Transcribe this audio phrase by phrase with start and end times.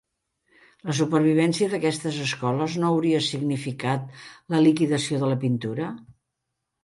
[0.89, 4.07] La supervivència d'aquestes escoles no hauria significat
[4.55, 5.91] la liquidació de la pintura?